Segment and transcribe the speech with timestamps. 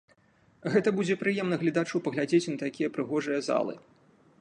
[0.75, 3.73] Гэта будзе прыемна гледачу паглядзець на такія прыгожыя залы.